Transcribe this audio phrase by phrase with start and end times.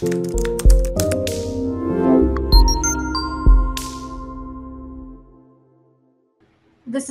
[0.00, 0.14] This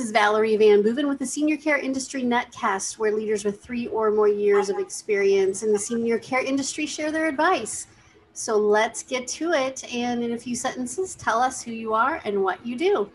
[0.00, 4.28] is Valerie VanBooven with the Senior Care Industry Netcast, where leaders with three or more
[4.28, 7.88] years of experience in the senior care industry share their advice.
[8.32, 9.84] So let's get to it.
[9.92, 13.10] And in a few sentences, tell us who you are and what you do.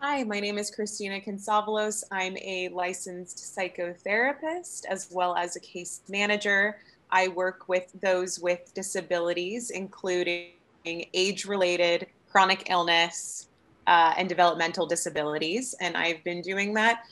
[0.00, 2.02] Hi, my name is Christina Kantzavelos.
[2.10, 6.78] I'm a licensed psychotherapist as well as a case manager.
[7.14, 10.50] I work with those with disabilities, including
[10.84, 13.48] age related chronic illness,
[13.86, 15.76] uh, and developmental disabilities.
[15.80, 17.04] And I've been doing that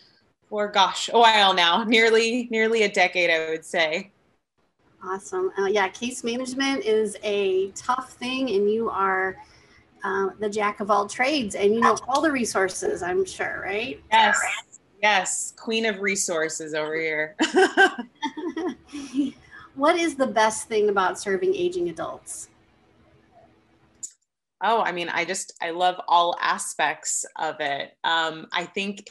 [0.48, 4.10] for, gosh, a while now, nearly, nearly a decade, I would say.
[5.04, 5.52] Awesome.
[5.56, 9.36] Uh, yeah, case management is a tough thing, and you are
[10.02, 13.04] uh, the jack of all trades, and you know all the resources.
[13.04, 14.02] I'm sure, right?
[14.10, 14.40] Yes,
[15.00, 17.36] yes, queen of resources over here.
[19.82, 22.48] what is the best thing about serving aging adults?
[24.62, 27.96] Oh, I mean, I just I love all aspects of it.
[28.04, 29.10] Um, I think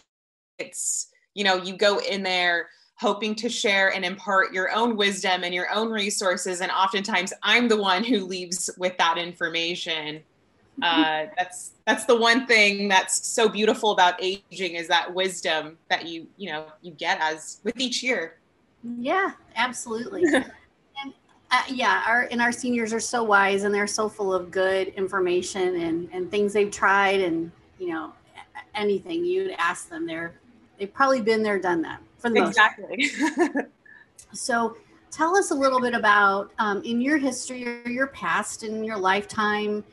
[0.60, 5.44] it's you know you go in there hoping to share and impart your own wisdom
[5.44, 10.24] and your own resources, and oftentimes I'm the one who leaves with that information.
[10.82, 16.08] Uh, that's that's the one thing that's so beautiful about aging is that wisdom that
[16.08, 18.40] you you know you get as with each year.
[18.98, 20.24] Yeah, absolutely.
[21.52, 24.88] Uh, yeah, our and our seniors are so wise and they're so full of good
[24.90, 28.14] information and and things they've tried and you know
[28.76, 30.34] anything you'd ask them they're
[30.80, 33.10] they've probably been there done that for the exactly.
[33.28, 33.68] most
[34.34, 34.78] so
[35.10, 38.98] tell us a little bit about um, in your history or your past in your
[38.98, 39.84] lifetime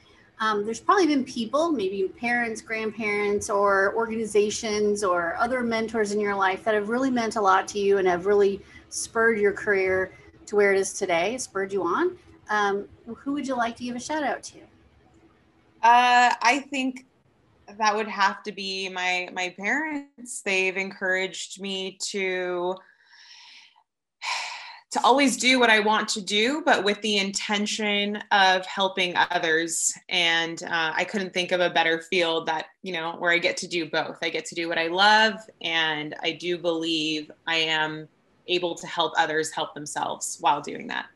[0.41, 6.37] um, there's probably been people maybe parents grandparents or organizations or other mentors in your
[6.37, 10.13] life that have really meant a lot to you and have really spurred your career
[10.49, 12.17] to where it is today, spurred you on.
[12.51, 14.59] Um, who would you like to give a shout out to?
[15.83, 17.07] Uh, I think
[17.79, 20.41] that would have to be my my parents.
[20.41, 22.75] They've encouraged me to
[24.91, 29.93] to always do what I want to do, but with the intention of helping others.
[30.09, 33.59] And uh, I couldn't think of a better field that, you know, where I get
[33.59, 34.17] to do both.
[34.23, 38.09] I get to do what I love, and I do believe I am
[38.49, 41.07] able to help others help themselves while doing that.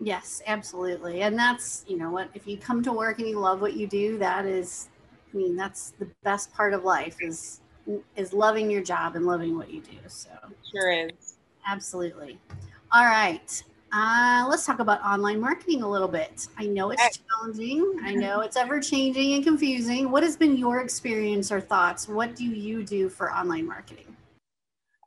[0.00, 1.22] Yes, absolutely.
[1.22, 3.86] And that's, you know what, if you come to work and you love what you
[3.86, 4.88] do, that is
[5.32, 7.60] I mean, that's the best part of life is
[8.16, 9.98] is loving your job and loving what you do.
[10.08, 10.30] So
[10.70, 11.34] sure is.
[11.66, 12.38] Absolutely.
[12.92, 13.62] All right.
[13.92, 16.46] Uh, let's talk about online marketing a little bit.
[16.56, 18.00] I know it's challenging.
[18.02, 20.10] I know it's ever changing and confusing.
[20.10, 22.08] What has been your experience or thoughts?
[22.08, 24.16] What do you do for online marketing?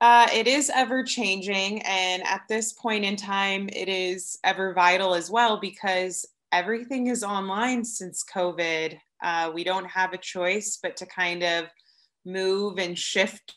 [0.02, 1.82] Uh, it is ever changing.
[1.84, 7.24] And at this point in time, it is ever vital as well because everything is
[7.24, 8.98] online since COVID.
[9.24, 11.66] Uh, we don't have a choice but to kind of
[12.26, 13.56] move and shift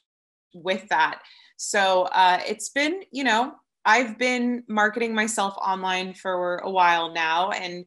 [0.55, 1.21] with that.
[1.57, 3.55] So uh, it's been, you know,
[3.85, 7.85] I've been marketing myself online for a while now and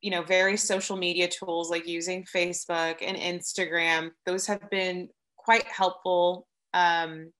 [0.00, 5.66] you know various social media tools like using facebook and instagram those have been quite
[5.66, 7.32] helpful um,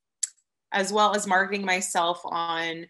[0.75, 2.87] as well as marketing myself on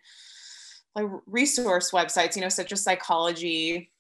[0.97, 3.91] like resource websites, you know, such as psychology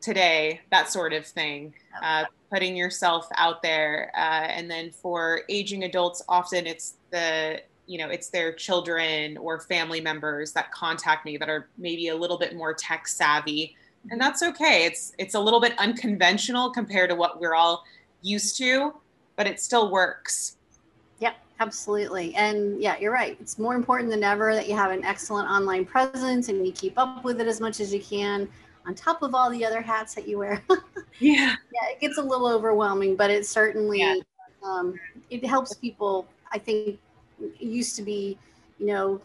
[0.00, 1.74] today, that sort of thing.
[2.02, 7.98] Uh, putting yourself out there, uh, and then for aging adults, often it's the you
[7.98, 12.38] know it's their children or family members that contact me that are maybe a little
[12.38, 13.76] bit more tech savvy.
[14.10, 14.84] And that's okay.
[14.84, 17.84] It's it's a little bit unconventional compared to what we're all
[18.22, 18.94] used to
[19.36, 20.55] but it still works
[21.58, 22.34] Absolutely.
[22.34, 23.36] And yeah, you're right.
[23.40, 26.98] It's more important than ever that you have an excellent online presence and you keep
[26.98, 28.48] up with it as much as you can
[28.86, 30.62] on top of all the other hats that you wear.
[31.18, 31.54] yeah.
[31.72, 34.16] Yeah, it gets a little overwhelming, but it certainly yeah.
[34.62, 34.94] um,
[35.30, 36.26] it helps people.
[36.52, 36.98] I think
[37.40, 38.38] it used to be,
[38.78, 39.20] you know,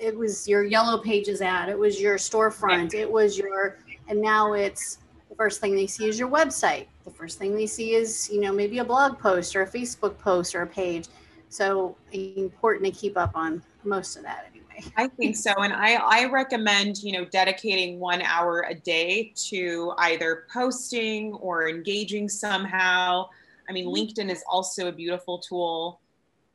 [0.00, 3.78] it was your yellow pages ad, it was your storefront, it was your
[4.08, 4.98] and now it's
[5.28, 6.86] the first thing they see is your website.
[7.04, 10.18] The first thing they see is, you know, maybe a blog post or a Facebook
[10.18, 11.08] post or a page
[11.48, 14.92] so important to keep up on most of that anyway.
[14.96, 15.52] I think so.
[15.56, 21.68] And I, I recommend, you know, dedicating one hour a day to either posting or
[21.68, 23.28] engaging somehow.
[23.68, 24.20] I mean, mm-hmm.
[24.20, 26.00] LinkedIn is also a beautiful tool.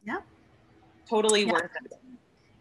[0.06, 0.19] Yeah.
[1.10, 1.54] Totally yeah.
[1.54, 1.94] worth it.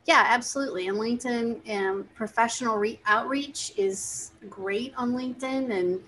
[0.04, 0.88] Yeah, absolutely.
[0.88, 5.70] And LinkedIn um, professional re- outreach is great on LinkedIn.
[5.70, 6.02] And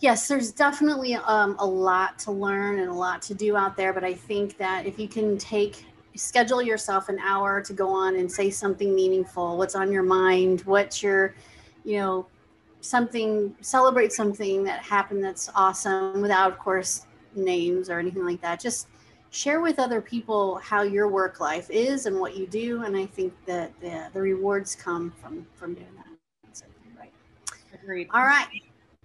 [0.00, 3.92] yes, there's definitely um, a lot to learn and a lot to do out there.
[3.92, 5.84] But I think that if you can take,
[6.16, 10.62] schedule yourself an hour to go on and say something meaningful, what's on your mind,
[10.62, 11.34] what's your,
[11.84, 12.26] you know,
[12.80, 18.60] something celebrate something that happened that's awesome without of course names or anything like that
[18.60, 18.88] just
[19.30, 23.04] share with other people how your work life is and what you do and i
[23.04, 26.06] think that the, the rewards come from from doing that
[26.52, 26.66] so,
[26.98, 27.12] right
[27.74, 28.08] Agreed.
[28.14, 28.46] all right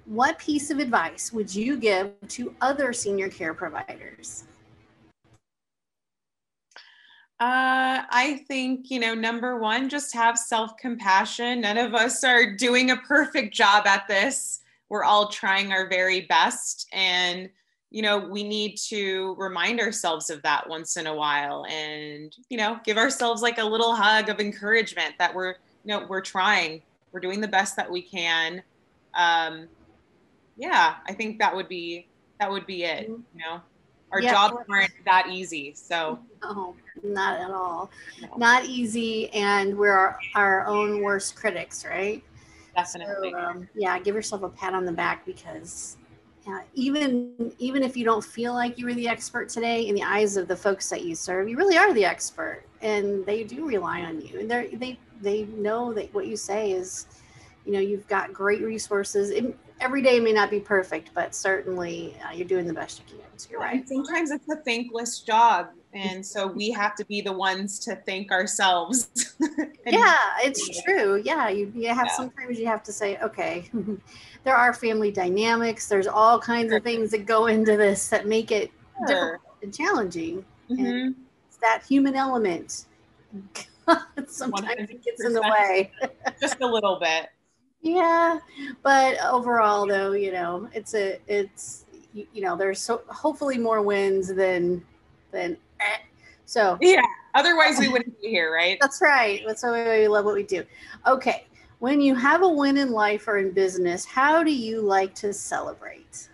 [0.06, 4.44] what piece of advice would you give to other senior care providers
[7.40, 11.60] uh, I think, you know, number one, just have self compassion.
[11.60, 14.62] None of us are doing a perfect job at this.
[14.88, 16.88] We're all trying our very best.
[16.94, 17.50] And,
[17.90, 22.56] you know, we need to remind ourselves of that once in a while and, you
[22.56, 26.82] know, give ourselves like a little hug of encouragement that we're, you know, we're trying,
[27.12, 28.64] we're doing the best that we can.
[29.16, 29.68] Um,
[30.58, 32.08] yeah, I think that would be,
[32.40, 33.62] that would be it, you know
[34.14, 34.32] our yeah.
[34.32, 35.74] jobs aren't that easy.
[35.74, 37.90] So no, not at all.
[38.22, 38.38] No.
[38.38, 42.24] Not easy, and we're our, our, own worst critics, right?
[42.76, 43.32] Definitely.
[43.32, 45.98] So, um, yeah, give yourself a pat on the back because
[46.46, 50.04] yeah, even even if you don't feel like you were the expert today, in the
[50.04, 53.66] eyes of the folks that you serve, you really are the expert, and they do
[53.68, 57.08] rely on you, and they they they know that what you say is,
[57.66, 59.32] you know, you've got great resources.
[59.32, 63.18] It, every day may not be perfect, but certainly uh, you're doing the best you
[63.18, 63.38] can.
[63.38, 63.88] So you're right.
[63.88, 65.70] sometimes it's a thankless job.
[65.94, 69.36] And so we have to be the ones to thank ourselves.
[69.86, 71.22] yeah, it's true.
[71.24, 72.16] Yeah, you, you have yeah.
[72.16, 73.70] sometimes you have to say, okay,
[74.44, 75.88] there are family dynamics.
[75.88, 78.72] There's all kinds of things that go into this that make it
[79.08, 79.08] sure.
[79.08, 80.46] difficult and challenging.
[80.72, 80.86] Mm-hmm.
[80.86, 81.16] And
[81.48, 82.86] it's that human element.
[84.28, 84.90] sometimes 100%.
[84.90, 85.92] it gets in the way.
[86.40, 87.30] Just a little bit
[87.84, 88.40] yeah
[88.82, 93.82] but overall though you know it's a it's you, you know there's so hopefully more
[93.82, 94.84] wins than
[95.32, 95.98] than eh.
[96.46, 97.02] so yeah
[97.36, 98.78] otherwise we wouldn't be here right?
[98.80, 99.42] That's right.
[99.46, 100.64] That's why we love what we do.
[101.06, 101.46] Okay
[101.80, 105.34] when you have a win in life or in business how do you like to
[105.34, 106.30] celebrate?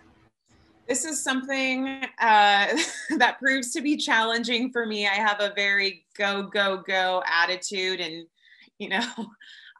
[0.86, 2.76] This is something uh,
[3.18, 5.08] that proves to be challenging for me.
[5.08, 8.24] I have a very go go go attitude and
[8.78, 9.04] you know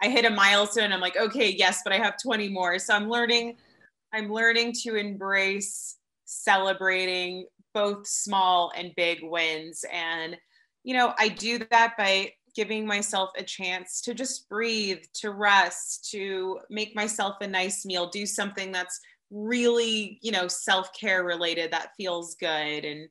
[0.03, 0.93] I hit a milestone.
[0.93, 2.79] I'm like, okay, yes, but I have 20 more.
[2.79, 3.57] So I'm learning,
[4.13, 9.85] I'm learning to embrace celebrating both small and big wins.
[9.93, 10.37] And,
[10.85, 16.11] you know, I do that by giving myself a chance to just breathe, to rest,
[16.11, 19.01] to make myself a nice meal, do something that's
[19.31, 23.09] really, you know, self care related that feels good, and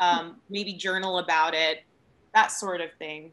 [0.00, 1.84] um, maybe journal about it,
[2.34, 3.32] that sort of thing.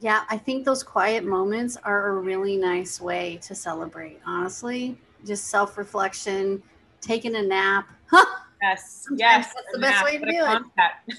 [0.00, 4.98] Yeah, I think those quiet moments are a really nice way to celebrate, honestly.
[5.24, 6.62] Just self reflection,
[7.00, 7.88] taking a nap.
[8.62, 9.52] yes, yes.
[9.54, 10.62] That's the best nap, way to do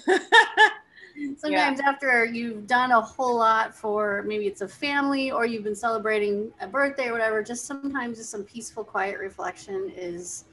[0.07, 0.71] it.
[1.37, 1.89] Sometimes yeah.
[1.89, 6.51] after you've done a whole lot for maybe it's a family or you've been celebrating
[6.59, 10.45] a birthday or whatever, just sometimes just some peaceful, quiet reflection is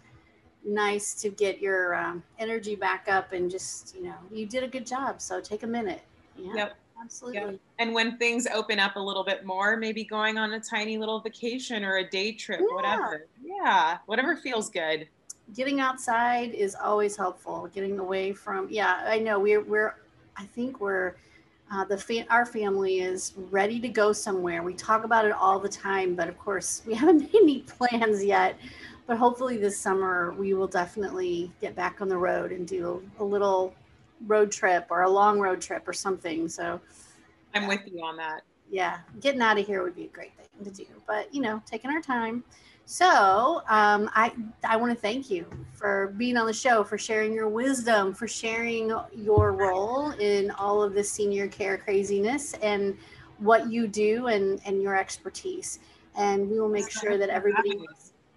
[0.64, 4.68] nice to get your um, energy back up and just, you know, you did a
[4.68, 5.20] good job.
[5.20, 6.02] So take a minute.
[6.36, 6.54] Yeah.
[6.54, 6.76] Yep.
[7.02, 7.40] Absolutely.
[7.40, 7.56] Yeah.
[7.78, 11.20] And when things open up a little bit more, maybe going on a tiny little
[11.20, 12.74] vacation or a day trip, yeah.
[12.74, 13.26] whatever.
[13.44, 15.08] Yeah, whatever feels good.
[15.54, 17.68] Getting outside is always helpful.
[17.74, 19.96] Getting away from, yeah, I know we're, we're,
[20.36, 21.16] I think we're,
[21.72, 24.62] uh, the fa- our family is ready to go somewhere.
[24.62, 28.24] We talk about it all the time, but of course, we haven't made any plans
[28.24, 28.56] yet.
[29.06, 33.24] But hopefully, this summer we will definitely get back on the road and do a
[33.24, 33.74] little
[34.26, 36.48] road trip or a long road trip or something.
[36.48, 36.80] So
[37.54, 38.42] I'm with you on that.
[38.70, 40.86] Yeah, getting out of here would be a great thing to do.
[41.06, 42.44] But you know, taking our time.
[42.84, 44.32] So um, I
[44.64, 48.26] I want to thank you for being on the show, for sharing your wisdom, for
[48.26, 52.96] sharing your role in all of this senior care craziness and
[53.38, 55.78] what you do and and your expertise.
[56.14, 57.80] And we will make sure that everybody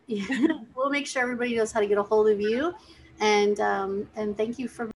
[0.08, 0.26] yeah,
[0.76, 2.74] we'll make sure everybody knows how to get a hold of you.
[3.20, 4.90] And um, and thank you for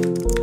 [0.00, 0.37] Thank you.